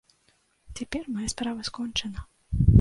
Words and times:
Цяпер 0.79 1.03
мая 1.17 1.27
справа 1.35 1.69
скончана. 1.71 2.19